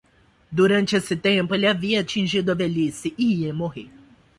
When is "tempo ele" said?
1.15-1.67